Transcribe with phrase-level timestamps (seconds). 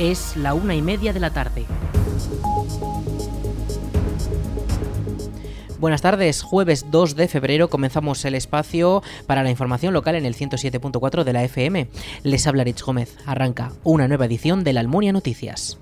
[0.00, 1.66] Es la una y media de la tarde.
[5.78, 10.34] Buenas tardes, jueves 2 de febrero comenzamos el espacio para la información local en el
[10.34, 11.88] 107.4 de la FM.
[12.22, 13.14] Les habla Rich Gómez.
[13.26, 15.78] Arranca una nueva edición de la Almunia Noticias.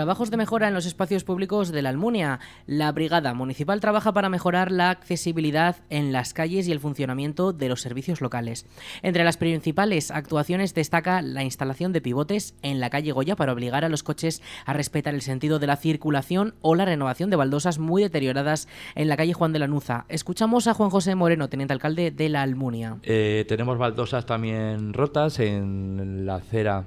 [0.00, 2.40] Trabajos de mejora en los espacios públicos de la Almunia.
[2.66, 7.68] La Brigada Municipal trabaja para mejorar la accesibilidad en las calles y el funcionamiento de
[7.68, 8.64] los servicios locales.
[9.02, 13.84] Entre las principales actuaciones destaca la instalación de pivotes en la calle Goya para obligar
[13.84, 17.78] a los coches a respetar el sentido de la circulación o la renovación de baldosas
[17.78, 20.06] muy deterioradas en la calle Juan de la Nuza.
[20.08, 22.96] Escuchamos a Juan José Moreno, teniente alcalde de la Almunia.
[23.02, 26.86] Eh, tenemos baldosas también rotas en la acera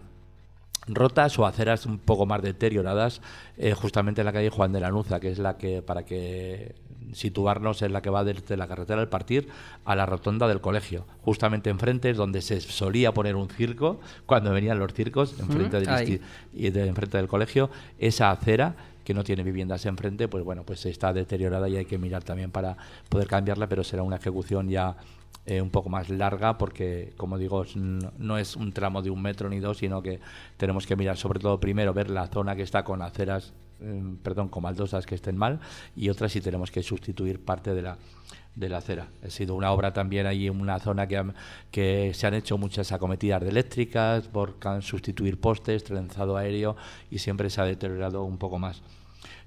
[0.88, 3.22] rotas o aceras un poco más deterioradas
[3.58, 6.76] eh, justamente en la calle Juan de la Nuza, que es la que, para que
[7.14, 9.48] situarnos, es la que va desde la carretera del Partir
[9.86, 11.06] a la rotonda del colegio.
[11.22, 16.22] Justamente enfrente es donde se solía poner un circo, cuando venían los circos, enfrente, del,
[16.54, 17.70] y de, enfrente del colegio.
[18.00, 21.98] Esa acera que no tiene viviendas enfrente, pues bueno, pues está deteriorada y hay que
[21.98, 22.78] mirar también para
[23.10, 24.96] poder cambiarla, pero será una ejecución ya
[25.46, 29.50] eh, un poco más larga porque, como digo, no es un tramo de un metro
[29.50, 30.22] ni dos, sino que
[30.56, 33.52] tenemos que mirar sobre todo primero ver la zona que está con aceras,
[34.22, 35.60] perdón, con maldosas que estén mal
[35.96, 37.98] y otras si tenemos que sustituir parte de la
[38.56, 39.08] de la acera.
[39.26, 41.24] Ha sido una obra también ahí en una zona que,
[41.72, 46.76] que se han hecho muchas acometidas de eléctricas por sustituir postes, trenzado aéreo
[47.10, 48.82] y siempre se ha deteriorado un poco más.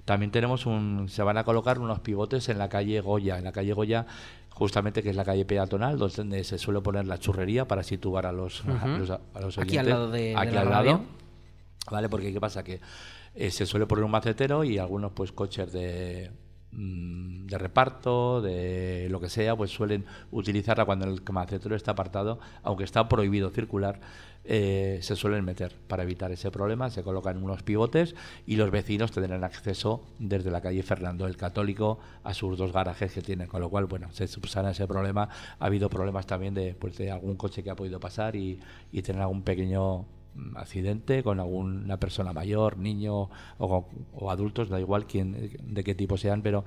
[0.03, 3.37] También tenemos un, se van a colocar unos pivotes en la calle Goya.
[3.37, 4.05] En la calle Goya
[4.57, 8.31] justamente que es la calle peatonal, donde se suele poner la churrería para situar a
[8.31, 11.01] los, a, los, Aquí al lado de, Aquí al lado.
[11.91, 12.09] ¿Vale?
[12.09, 12.63] Porque ¿qué pasa?
[12.63, 12.81] Que
[13.37, 16.31] eh, se suele poner un macetero y algunos pues coches de
[16.71, 22.39] mm, de reparto, de lo que sea, pues suelen utilizarla cuando el macetero está apartado,
[22.63, 23.99] aunque está prohibido circular,
[24.43, 26.89] eh, se suelen meter para evitar ese problema.
[26.89, 28.15] Se colocan unos pivotes
[28.47, 33.13] y los vecinos tendrán acceso desde la calle Fernando el Católico a sus dos garajes
[33.13, 35.29] que tienen, con lo cual, bueno, se subsana ese problema.
[35.59, 38.59] Ha habido problemas también de, pues, de algún coche que ha podido pasar y,
[38.91, 40.05] y tener algún pequeño
[40.55, 46.41] accidente con alguna persona mayor, niño o, adultos, da igual quién, de qué tipo sean,
[46.41, 46.65] pero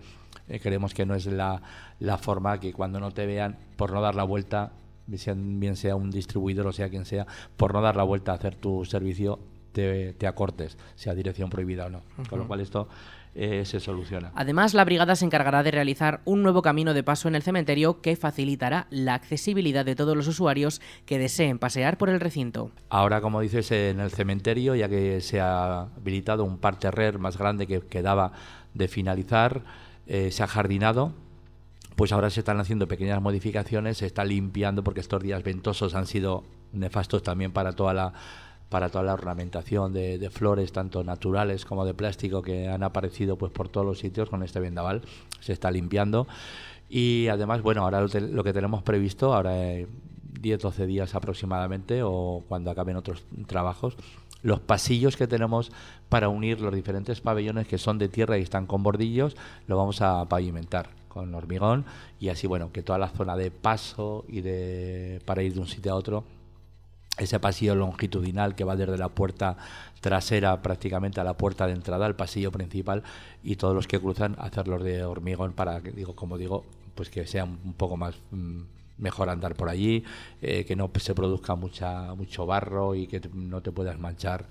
[0.48, 1.62] eh, creemos que no es la,
[1.98, 4.72] la forma que cuando no te vean, por no dar la vuelta,
[5.06, 7.26] bien sea un distribuidor o sea quien sea,
[7.56, 9.38] por no dar la vuelta a hacer tu servicio,
[9.72, 12.03] te, acortes, sea dirección prohibida o no.
[12.28, 12.88] Con lo cual esto
[13.34, 14.32] eh, se soluciona.
[14.34, 18.00] Además, la brigada se encargará de realizar un nuevo camino de paso en el cementerio
[18.00, 22.72] que facilitará la accesibilidad de todos los usuarios que deseen pasear por el recinto.
[22.88, 27.66] Ahora, como dices, en el cementerio, ya que se ha habilitado un parterrer más grande
[27.66, 28.32] que quedaba
[28.74, 29.62] de finalizar,
[30.06, 31.12] eh, se ha jardinado
[32.00, 36.06] pues ahora se están haciendo pequeñas modificaciones, se está limpiando porque estos días ventosos han
[36.06, 38.14] sido nefastos también para toda la
[38.70, 43.53] para toda la ornamentación de, flores, tanto naturales como de plástico, que han aparecido pues
[43.53, 45.03] por todos los sitios con este vendaval.
[45.41, 46.28] Se está limpiando.
[46.88, 52.97] Y además, bueno, ahora lo, que tenemos previsto, ahora 10-12 días aproximadamente, o cuando acaben
[52.97, 53.97] otros trabajos,
[54.42, 55.72] los pasillos que tenemos
[56.09, 59.36] para unir los diferentes pabellones que son de tierra y están con bordillos,
[59.66, 61.84] lo vamos a pavimentar con hormigón
[62.20, 65.66] y así bueno que toda la zona de paso y de para ir de un
[65.66, 66.25] sitio a otro
[67.20, 69.56] ese pasillo longitudinal que va desde la puerta
[70.00, 73.03] trasera prácticamente a la puerta de entrada al pasillo principal
[73.44, 76.64] y todos los que cruzan hacerlos de hormigón para que digo como digo
[76.94, 78.62] pues que sea un poco más mm,
[79.00, 80.04] mejor andar por allí,
[80.41, 84.47] eh, que no se produzca mucha mucho barro y que no te puedas manchar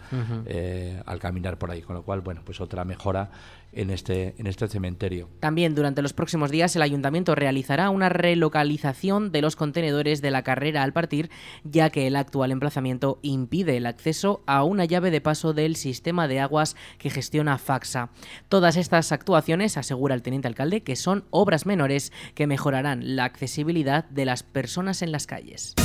[0.46, 1.82] eh, al caminar por ahí.
[1.82, 3.30] Con lo cual, bueno, pues otra mejora
[3.72, 5.30] en este, en este cementerio.
[5.40, 10.44] También durante los próximos días el ayuntamiento realizará una relocalización de los contenedores de la
[10.44, 11.30] carrera al partir,
[11.64, 16.28] ya que el actual emplazamiento impide el acceso a una llave de paso del sistema
[16.28, 18.10] de aguas que gestiona Faxa.
[18.48, 24.06] Todas estas actuaciones, asegura el teniente alcalde, que son obras menores que mejorarán la accesibilidad
[24.06, 25.76] de las personas en las calles.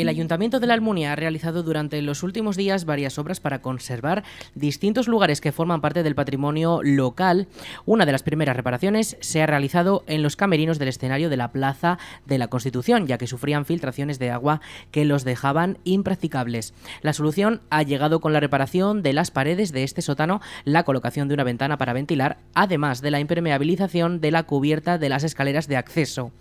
[0.00, 4.24] El Ayuntamiento de la Almunia ha realizado durante los últimos días varias obras para conservar
[4.54, 7.48] distintos lugares que forman parte del patrimonio local.
[7.84, 11.52] Una de las primeras reparaciones se ha realizado en los camerinos del escenario de la
[11.52, 16.72] Plaza de la Constitución, ya que sufrían filtraciones de agua que los dejaban impracticables.
[17.02, 21.28] La solución ha llegado con la reparación de las paredes de este sótano, la colocación
[21.28, 25.68] de una ventana para ventilar, además de la impermeabilización de la cubierta de las escaleras
[25.68, 26.32] de acceso.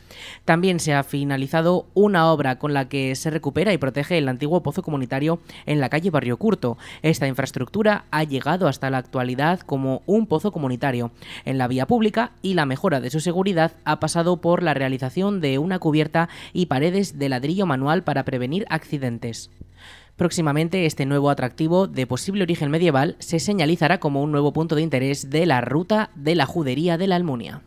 [0.45, 4.29] También se ha finalizado una obra con la que se recupera recupera y protege el
[4.29, 6.77] antiguo pozo comunitario en la calle Barrio Curto.
[7.01, 11.09] Esta infraestructura ha llegado hasta la actualidad como un pozo comunitario
[11.45, 15.41] en la vía pública y la mejora de su seguridad ha pasado por la realización
[15.41, 19.49] de una cubierta y paredes de ladrillo manual para prevenir accidentes.
[20.15, 24.83] Próximamente este nuevo atractivo de posible origen medieval se señalizará como un nuevo punto de
[24.83, 27.63] interés de la ruta de la judería de la Almunia.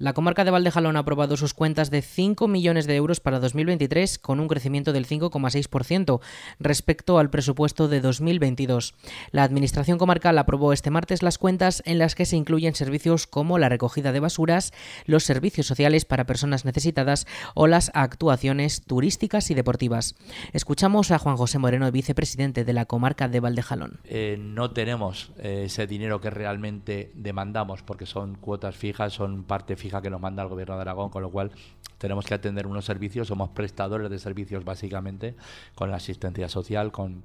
[0.00, 4.18] La comarca de Valdejalón ha aprobado sus cuentas de 5 millones de euros para 2023
[4.18, 6.20] con un crecimiento del 5,6%
[6.58, 8.94] respecto al presupuesto de 2022.
[9.30, 13.58] La Administración comarcal aprobó este martes las cuentas en las que se incluyen servicios como
[13.58, 14.72] la recogida de basuras,
[15.04, 20.14] los servicios sociales para personas necesitadas o las actuaciones turísticas y deportivas.
[20.54, 24.00] Escuchamos a Juan José Moreno, vicepresidente de la comarca de Valdejalón.
[24.04, 29.76] Eh, no tenemos eh, ese dinero que realmente demandamos porque son cuotas fijas, son parte
[29.76, 31.50] fija que nos manda el gobierno de Aragón, con lo cual
[31.98, 35.34] tenemos que atender unos servicios, somos prestadores de servicios básicamente,
[35.74, 37.22] con la asistencia social, con,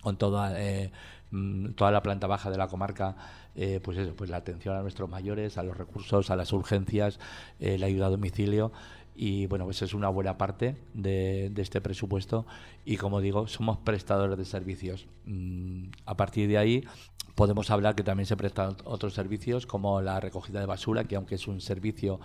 [0.00, 0.90] con toda, eh,
[1.30, 3.16] mm, toda la planta baja de la comarca,
[3.54, 7.20] eh, pues eso, pues la atención a nuestros mayores, a los recursos, a las urgencias,
[7.60, 8.72] eh, la ayuda a domicilio
[9.22, 12.46] y bueno, pues es una buena parte de, este presupuesto
[12.86, 15.08] y como digo, somos prestadores de servicios.
[15.26, 16.84] Mm, a partir de ahí
[17.34, 21.34] podemos hablar que también se prestan otros servicios como la recogida de basura, que aunque
[21.34, 22.18] es un servicio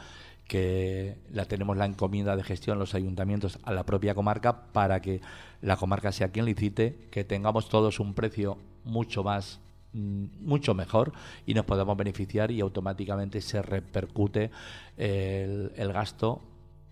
[0.47, 5.19] que la tenemos la encomienda de gestión los ayuntamientos a la propia comarca para que
[5.62, 9.59] la comarca sea quien licite, que tengamos todos un precio mucho más
[9.92, 11.12] mm, mucho mejor
[11.45, 14.50] y nos podamos beneficiar y automáticamente se repercute
[14.95, 16.42] el, el gasto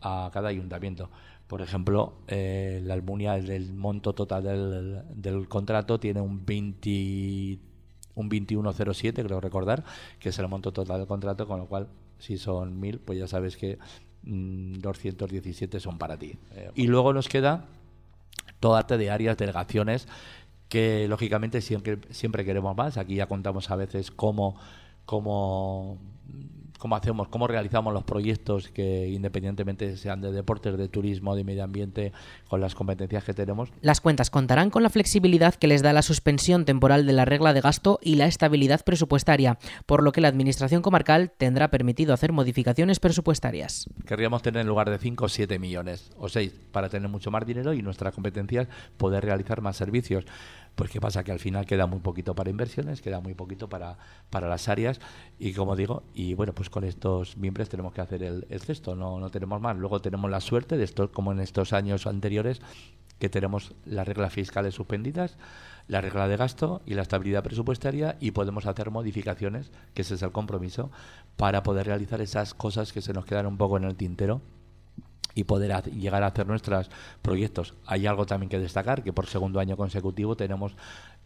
[0.03, 1.09] a cada ayuntamiento.
[1.47, 7.59] Por ejemplo, eh, la Almunia, el monto total del, del contrato tiene un 20,
[8.15, 9.83] un 2107, creo recordar,
[10.19, 11.87] que es el monto total del contrato, con lo cual,
[12.19, 13.77] si son 1000, pues ya sabes que
[14.23, 16.35] 217 mm, son para ti.
[16.51, 17.65] Eh, y luego nos queda
[18.59, 20.07] toda arte de áreas, delegaciones,
[20.69, 22.97] que lógicamente siempre, siempre queremos más.
[22.97, 24.55] Aquí ya contamos a veces cómo,
[25.05, 25.99] cómo
[26.83, 31.63] cómo hacemos, cómo realizamos los proyectos que independientemente sean de deportes, de turismo, de medio
[31.63, 32.11] ambiente,
[32.49, 33.69] con las competencias que tenemos.
[33.79, 37.53] Las cuentas contarán con la flexibilidad que les da la suspensión temporal de la regla
[37.53, 42.33] de gasto y la estabilidad presupuestaria, por lo que la Administración comarcal tendrá permitido hacer
[42.33, 43.87] modificaciones presupuestarias.
[44.05, 47.73] Querríamos tener en lugar de 5 7 millones o 6 para tener mucho más dinero
[47.73, 50.25] y nuestras competencias poder realizar más servicios.
[50.75, 53.97] Pues qué pasa que al final queda muy poquito para inversiones, queda muy poquito para,
[54.29, 54.99] para las áreas
[55.37, 58.61] y como digo, y bueno, pues con estos miembros tenemos que hacer el, el
[58.97, 59.77] no, no tenemos más.
[59.77, 62.59] Luego tenemos la suerte de esto, como en estos años anteriores,
[63.19, 65.37] que tenemos las reglas fiscales suspendidas,
[65.87, 70.23] la regla de gasto y la estabilidad presupuestaria y podemos hacer modificaciones, que ese es
[70.23, 70.91] el compromiso,
[71.37, 74.41] para poder realizar esas cosas que se nos quedan un poco en el tintero
[75.35, 76.89] y poder llegar a hacer nuestros
[77.21, 77.73] proyectos.
[77.85, 80.75] Hay algo también que destacar, que por segundo año consecutivo tenemos,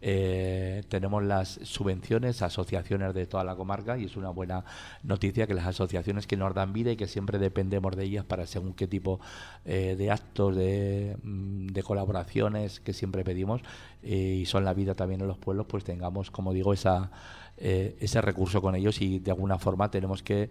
[0.00, 4.64] eh, tenemos las subvenciones asociaciones de toda la comarca y es una buena
[5.02, 8.46] noticia que las asociaciones que nos dan vida y que siempre dependemos de ellas para
[8.46, 9.20] según qué tipo
[9.64, 13.62] eh, de actos, de, mm, colaboraciones que siempre pedimos
[14.02, 17.10] eh, y son la vida también en los pueblos, pues tengamos, como digo, esa,
[17.56, 20.48] ese recurso con ellos y de alguna forma tenemos que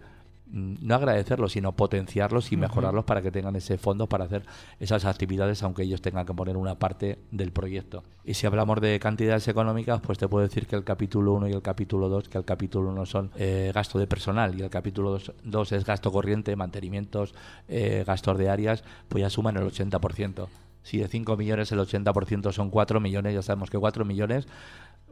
[0.50, 4.44] no agradecerlos, sino potenciarlos y mejorarlos para que tengan ese fondo para hacer
[4.80, 8.02] esas actividades, aunque ellos tengan que poner una parte del proyecto.
[8.24, 11.52] Y si hablamos de cantidades económicas, pues te puedo decir que el capítulo 1 y
[11.52, 15.18] el capítulo 2, que el capítulo 1 son eh, gasto de personal y el capítulo
[15.44, 17.34] 2, es gasto corriente, mantenimientos,
[17.68, 20.48] eh, gastos de áreas, pues ya suman el 80%.
[20.88, 24.48] Si de 5 millones el 80% son 4 millones, ya sabemos que 4 millones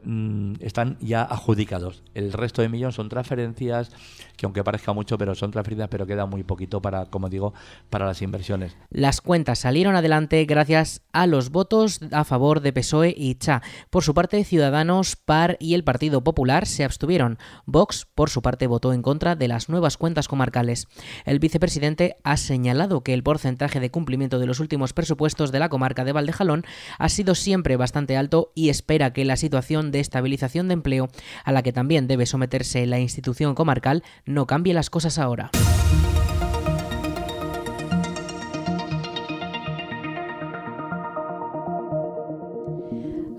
[0.03, 2.03] Mm, están ya adjudicados.
[2.13, 3.91] El resto de millones son transferencias,
[4.37, 7.53] que aunque parezca mucho, pero son transferencias, pero queda muy poquito para, como digo,
[7.89, 8.77] para las inversiones.
[8.89, 13.61] Las cuentas salieron adelante gracias a los votos a favor de PSOE y CHA.
[13.89, 17.39] Por su parte, Ciudadanos, PAR y el Partido Popular se abstuvieron.
[17.65, 20.87] Vox, por su parte, votó en contra de las nuevas cuentas comarcales.
[21.25, 25.69] El vicepresidente ha señalado que el porcentaje de cumplimiento de los últimos presupuestos de la
[25.69, 26.63] comarca de Valdejalón
[26.97, 31.09] ha sido siempre bastante alto y espera que la situación de estabilización de empleo
[31.43, 35.51] a la que también debe someterse la institución comarcal no cambie las cosas ahora.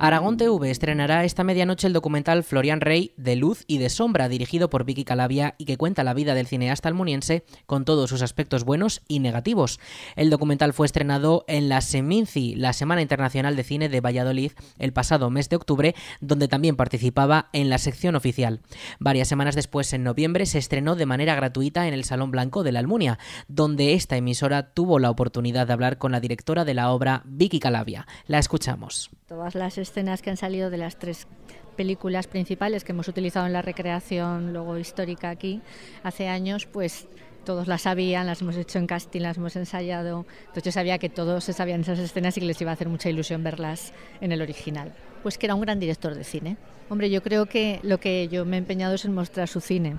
[0.01, 4.71] Aragón TV estrenará esta medianoche el documental Florian Rey de Luz y de Sombra, dirigido
[4.71, 8.63] por Vicky Calavia y que cuenta la vida del cineasta almuniense con todos sus aspectos
[8.63, 9.81] buenos y negativos.
[10.15, 14.93] El documental fue estrenado en la Seminci, la Semana Internacional de Cine de Valladolid, el
[14.93, 18.61] pasado mes de octubre, donde también participaba en la sección oficial.
[19.01, 22.71] Varias semanas después, en noviembre, se estrenó de manera gratuita en el Salón Blanco de
[22.71, 26.93] la Almunia, donde esta emisora tuvo la oportunidad de hablar con la directora de la
[26.93, 28.07] obra, Vicky Calavia.
[28.29, 29.11] La escuchamos.
[29.91, 31.27] Escenas que han salido de las tres
[31.77, 35.61] películas principales que hemos utilizado en la recreación luego histórica aquí
[36.03, 37.07] hace años, pues
[37.45, 40.27] todos las sabían, las hemos hecho en casting, las hemos ensayado.
[40.41, 42.89] Entonces yo sabía que todos se sabían esas escenas y que les iba a hacer
[42.89, 44.93] mucha ilusión verlas en el original.
[45.23, 46.57] Pues que era un gran director de cine.
[46.91, 49.97] Hombre, yo creo que lo que yo me he empeñado es en mostrar su cine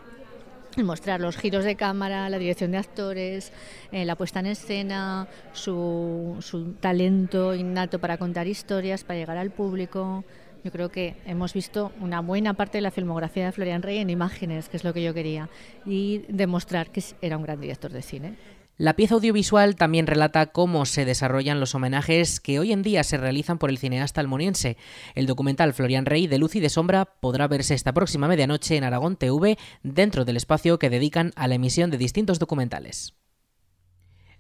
[0.77, 3.51] mostrar los giros de cámara, la dirección de actores,
[3.91, 9.51] eh, la puesta en escena, su, su talento innato para contar historias, para llegar al
[9.51, 10.23] público.
[10.63, 14.09] Yo creo que hemos visto una buena parte de la filmografía de Florian Rey en
[14.09, 15.49] imágenes, que es lo que yo quería,
[15.85, 18.58] y demostrar que era un gran director de cine.
[18.79, 23.17] La pieza audiovisual también relata cómo se desarrollan los homenajes que hoy en día se
[23.17, 24.77] realizan por el cineasta almoniense.
[25.15, 28.85] El documental Florian Rey de Luz y de Sombra podrá verse esta próxima medianoche en
[28.85, 33.18] Aragón TV dentro del espacio que dedican a la emisión de distintos documentales.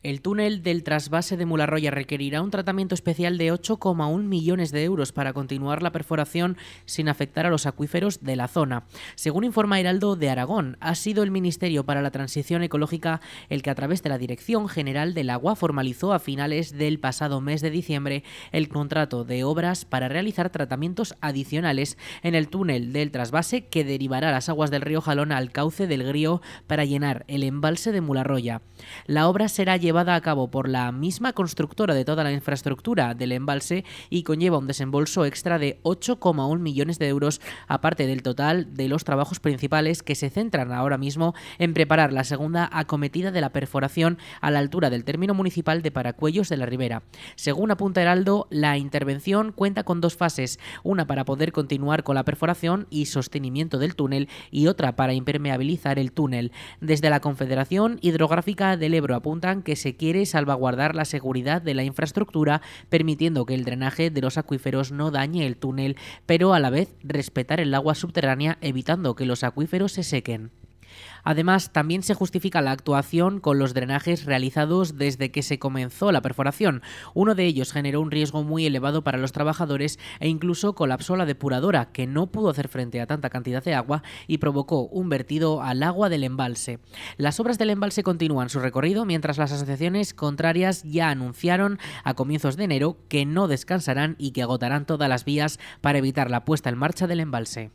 [0.01, 5.11] El túnel del trasvase de Mularroya requerirá un tratamiento especial de 8,1 millones de euros
[5.11, 8.85] para continuar la perforación sin afectar a los acuíferos de la zona.
[9.15, 13.71] Según informa Heraldo de Aragón, ha sido el Ministerio para la Transición Ecológica el que
[13.71, 17.69] a través de la Dirección General del Agua formalizó a finales del pasado mes de
[17.69, 23.83] diciembre el contrato de obras para realizar tratamientos adicionales en el túnel del trasvase que
[23.83, 27.99] derivará las aguas del río Jalón al cauce del Grío para llenar el embalse de
[27.99, 28.61] Mularroya.
[29.05, 33.83] La obra será a cabo por la misma constructora de toda la infraestructura del embalse
[34.09, 39.03] y conlleva un desembolso extra de 8,1 millones de euros, aparte del total de los
[39.03, 44.19] trabajos principales que se centran ahora mismo en preparar la segunda acometida de la perforación
[44.41, 47.01] a la altura del término municipal de Paracuellos de la Ribera.
[47.35, 52.25] Según apunta Heraldo, la intervención cuenta con dos fases, una para poder continuar con la
[52.25, 56.51] perforación y sostenimiento del túnel y otra para impermeabilizar el túnel.
[56.79, 61.83] Desde la Confederación Hidrográfica del Ebro apuntan que se quiere salvaguardar la seguridad de la
[61.83, 66.69] infraestructura, permitiendo que el drenaje de los acuíferos no dañe el túnel, pero a la
[66.69, 70.51] vez respetar el agua subterránea evitando que los acuíferos se sequen.
[71.23, 76.21] Además, también se justifica la actuación con los drenajes realizados desde que se comenzó la
[76.21, 76.81] perforación.
[77.13, 81.25] Uno de ellos generó un riesgo muy elevado para los trabajadores e incluso colapsó la
[81.25, 85.61] depuradora, que no pudo hacer frente a tanta cantidad de agua y provocó un vertido
[85.61, 86.79] al agua del embalse.
[87.17, 92.57] Las obras del embalse continúan su recorrido mientras las asociaciones contrarias ya anunciaron a comienzos
[92.57, 96.69] de enero que no descansarán y que agotarán todas las vías para evitar la puesta
[96.69, 97.71] en marcha del embalse.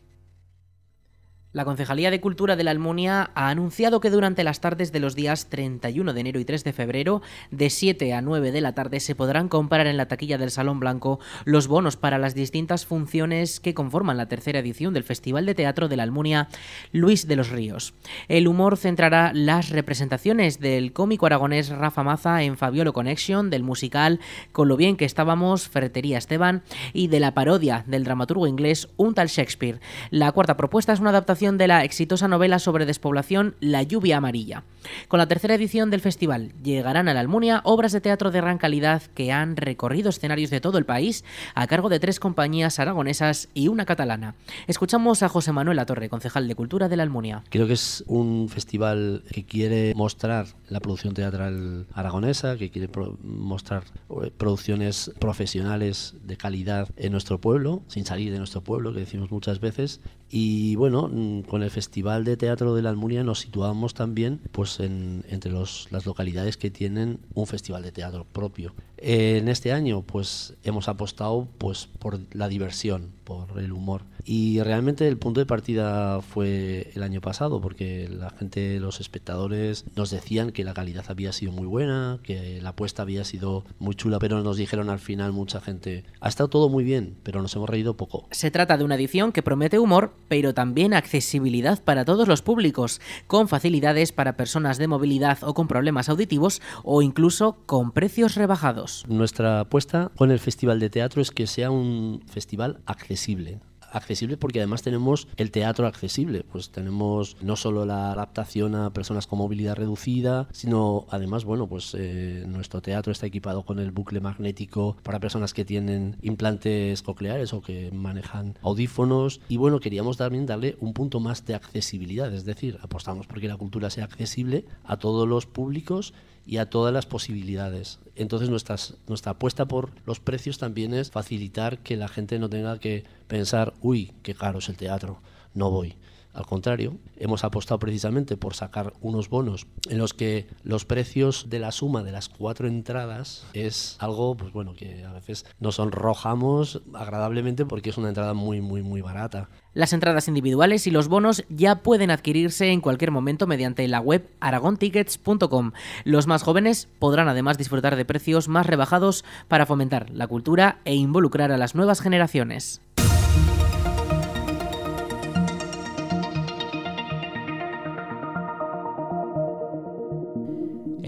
[1.54, 5.14] La Concejalía de Cultura de la Almunia ha anunciado que durante las tardes de los
[5.14, 8.98] días 31 de enero y 3 de febrero, de 7 a 9 de la tarde,
[8.98, 13.60] se podrán comprar en la taquilla del Salón Blanco los bonos para las distintas funciones
[13.60, 16.48] que conforman la tercera edición del Festival de Teatro de la Almunia
[16.90, 17.94] Luis de los Ríos.
[18.26, 24.18] El humor centrará las representaciones del cómico aragonés Rafa Maza en Fabiolo Connection, del musical
[24.50, 29.14] Con lo bien que estábamos, Ferretería Esteban, y de la parodia del dramaturgo inglés Un
[29.14, 29.78] tal Shakespeare.
[30.10, 34.64] La cuarta propuesta es una adaptación de la exitosa novela sobre despoblación La lluvia amarilla.
[35.08, 38.56] Con la tercera edición del festival llegarán a la Almunia obras de teatro de gran
[38.56, 41.22] calidad que han recorrido escenarios de todo el país
[41.54, 44.34] a cargo de tres compañías aragonesas y una catalana.
[44.66, 47.42] Escuchamos a José Manuel Torre, concejal de Cultura de la Almunia.
[47.50, 52.88] Creo que es un festival que quiere mostrar la producción teatral aragonesa, que quiere
[53.22, 53.84] mostrar
[54.22, 59.30] eh, producciones profesionales de calidad en nuestro pueblo, sin salir de nuestro pueblo, que decimos
[59.30, 60.00] muchas veces.
[60.30, 61.10] Y bueno,
[61.48, 65.88] con el Festival de Teatro de la Almunia nos situamos también pues en, entre los,
[65.90, 68.74] las localidades que tienen un festival de teatro propio.
[68.96, 74.02] En este año pues hemos apostado pues por la diversión, por el humor.
[74.24, 79.84] Y realmente el punto de partida fue el año pasado, porque la gente, los espectadores,
[79.96, 83.94] nos decían que la calidad había sido muy buena, que la apuesta había sido muy
[83.94, 87.54] chula, pero nos dijeron al final mucha gente, ha estado todo muy bien, pero nos
[87.54, 88.26] hemos reído poco.
[88.30, 93.00] Se trata de una edición que promete humor, pero también accesibilidad para todos los públicos,
[93.26, 99.04] con facilidades para personas de movilidad o con problemas auditivos, o incluso con precios rebajados.
[99.08, 103.60] Nuestra apuesta con el Festival de Teatro es que sea un festival accesible
[103.94, 106.44] accesible porque además tenemos el teatro accesible.
[106.50, 111.94] Pues tenemos no solo la adaptación a personas con movilidad reducida, sino además, bueno, pues
[111.98, 117.52] eh, nuestro teatro está equipado con el bucle magnético para personas que tienen implantes cocleares
[117.52, 119.40] o que manejan audífonos.
[119.48, 123.56] Y bueno, queríamos también darle un punto más de accesibilidad, es decir, apostamos porque la
[123.56, 126.14] cultura sea accesible a todos los públicos
[126.46, 127.98] y a todas las posibilidades.
[128.16, 132.78] Entonces nuestras, nuestra apuesta por los precios también es facilitar que la gente no tenga
[132.78, 135.20] que pensar, uy, qué caro es el teatro,
[135.54, 135.96] no voy.
[136.34, 141.60] Al contrario, hemos apostado precisamente por sacar unos bonos en los que los precios de
[141.60, 146.82] la suma de las cuatro entradas es algo, pues bueno, que a veces nos sonrojamos
[146.92, 149.48] agradablemente porque es una entrada muy, muy, muy barata.
[149.74, 154.28] Las entradas individuales y los bonos ya pueden adquirirse en cualquier momento mediante la web
[154.40, 155.72] aragontickets.com.
[156.04, 160.94] Los más jóvenes podrán además disfrutar de precios más rebajados para fomentar la cultura e
[160.94, 162.80] involucrar a las nuevas generaciones.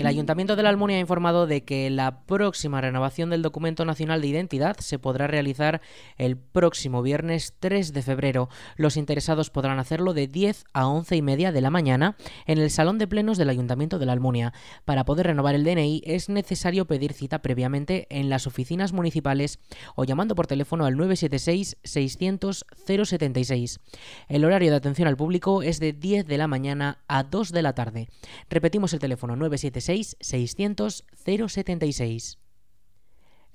[0.07, 4.21] El Ayuntamiento de la Almunia ha informado de que la próxima renovación del Documento Nacional
[4.21, 5.81] de Identidad se podrá realizar
[6.17, 8.49] el próximo viernes 3 de febrero.
[8.77, 12.71] Los interesados podrán hacerlo de 10 a 11 y media de la mañana en el
[12.71, 14.53] Salón de Plenos del Ayuntamiento de la Almunia.
[14.85, 19.59] Para poder renovar el DNI es necesario pedir cita previamente en las oficinas municipales
[19.97, 23.81] o llamando por teléfono al 976 600 076.
[24.29, 27.63] El horario de atención al público es de 10 de la mañana a 2 de
[27.63, 28.09] la tarde.
[28.49, 32.39] Repetimos el teléfono 976 600 076.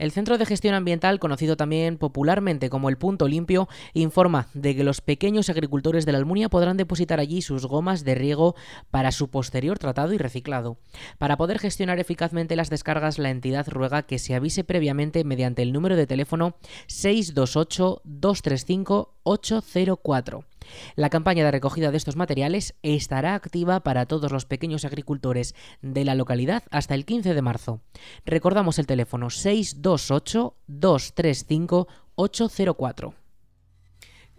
[0.02, 4.84] El Centro de Gestión Ambiental, conocido también popularmente como el Punto Limpio, informa de que
[4.84, 8.56] los pequeños agricultores de la Almunia podrán depositar allí sus gomas de riego
[8.90, 10.80] para su posterior tratado y reciclado.
[11.20, 15.72] Para poder gestionar eficazmente las descargas, la entidad ruega que se avise previamente mediante el
[15.72, 16.56] número de teléfono
[16.88, 20.51] 628 235 804.
[20.96, 26.06] La campaña de recogida de estos materiales estará activa para todos los pequeños agricultores de
[26.06, 27.82] la localidad hasta el 15 de marzo.
[28.26, 33.21] Recordamos el teléfono 628 235 804.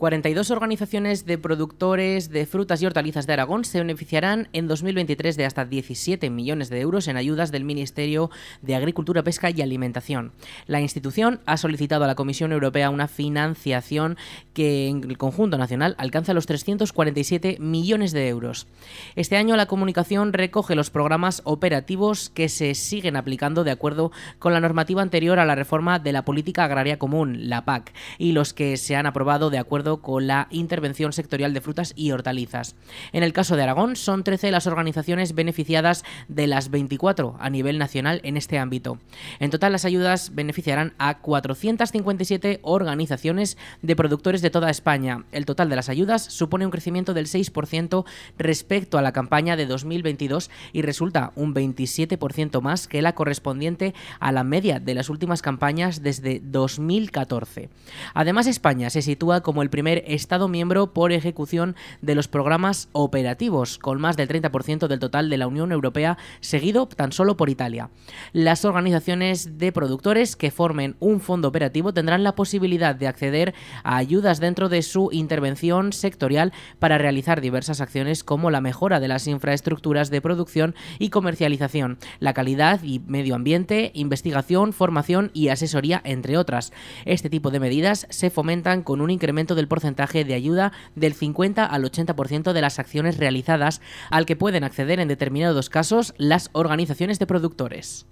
[0.03, 5.45] 42 organizaciones de productores de frutas y hortalizas de Aragón se beneficiarán en 2023 de
[5.45, 8.29] hasta 17 millones de euros en ayudas del Ministerio
[8.63, 10.33] de Agricultura, Pesca y Alimentación.
[10.67, 14.17] La institución ha solicitado a la Comisión Europea una financiación
[14.55, 18.67] que en el conjunto nacional alcanza los 347 millones de euros.
[19.15, 24.53] Este año la comunicación recoge los programas operativos que se siguen aplicando de acuerdo con
[24.53, 28.53] la normativa anterior a la reforma de la Política Agraria Común, la PAC, y los
[28.53, 32.77] que se han aprobado de acuerdo con la intervención sectorial de frutas y hortalizas.
[33.13, 37.79] En el caso de Aragón, son 13 las organizaciones beneficiadas de las 24 a nivel
[37.79, 38.99] nacional en este ámbito.
[39.41, 45.25] En total, las ayudas beneficiarán a 457 organizaciones de productores de toda España.
[45.33, 48.05] El total de las ayudas supone un crecimiento del 6%
[48.39, 54.33] respecto a la campaña de 2022 y resulta un 27% más que la correspondiente a
[54.33, 57.69] la media de las últimas campañas desde 2014.
[58.15, 63.79] Además, España se sitúa como el primer Estado miembro por ejecución de los programas operativos,
[63.79, 67.91] con más del 30% del total de la Unión Europea, seguido tan solo por Italia.
[68.33, 73.97] Las organizaciones de productores que formen un fondo operativo tendrán la posibilidad de acceder a
[73.97, 79.27] ayudas dentro de su intervención sectorial para realizar diversas acciones como la mejora de las
[79.27, 86.37] infraestructuras de producción y comercialización, la calidad y medio ambiente, investigación, formación y asesoría, entre
[86.37, 86.73] otras.
[87.05, 91.65] Este tipo de medidas se fomentan con un incremento del porcentaje de ayuda del 50
[91.65, 97.21] al 80% de las acciones realizadas, al que pueden acceder en determinados casos las organizaciones
[97.21, 98.07] de productores.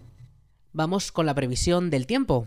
[0.72, 2.46] Vamos con la previsión del tiempo.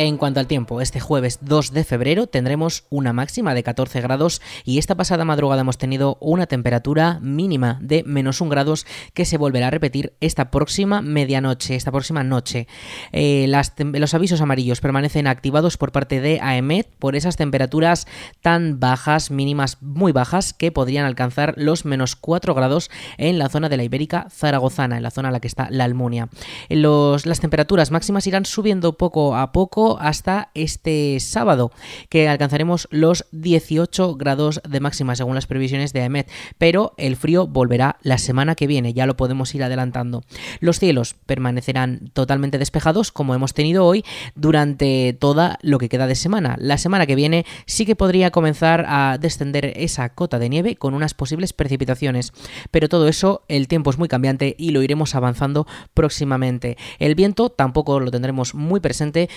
[0.00, 4.40] En cuanto al tiempo, este jueves 2 de febrero tendremos una máxima de 14 grados
[4.64, 9.38] y esta pasada madrugada hemos tenido una temperatura mínima de menos 1 grados que se
[9.38, 12.68] volverá a repetir esta próxima medianoche, esta próxima noche.
[13.10, 18.06] Eh, los avisos amarillos permanecen activados por parte de AEMET por esas temperaturas
[18.40, 23.68] tan bajas, mínimas muy bajas, que podrían alcanzar los menos 4 grados en la zona
[23.68, 26.28] de la Ibérica Zaragozana, en la zona en la que está la Almunia.
[26.68, 31.72] las temperaturas máximas irán subiendo poco a poco hasta este sábado,
[32.10, 37.46] que alcanzaremos los 18 grados de máxima según las previsiones de AEMET, pero el frío
[37.46, 40.22] volverá la semana que viene, ya lo podemos ir adelantando.
[40.60, 46.14] Los cielos permanecerán totalmente despejados como hemos tenido hoy durante toda lo que queda de
[46.14, 46.56] semana.
[46.58, 50.94] La semana que viene sí que podría comenzar a descender esa cota de nieve con
[50.94, 52.32] unas posibles precipitaciones,
[52.70, 56.76] pero todo eso el tiempo es muy cambiante y lo iremos avanzando próximamente.
[56.98, 59.28] El viento tampoco lo tendremos muy presente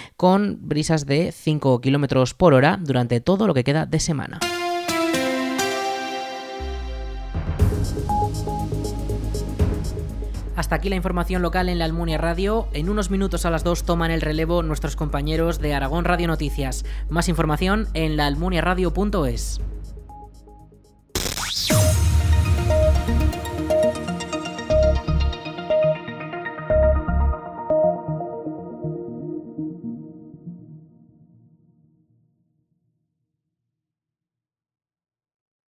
[0.62, 4.40] brisas de 5 km por hora durante todo lo que queda de semana.
[10.56, 12.68] Hasta aquí la información local en la Almunia Radio.
[12.74, 16.86] En unos minutos a las 2 toman el relevo nuestros compañeros de Aragón Radio Noticias.
[17.10, 19.60] Más información en laalmuniaradio.es.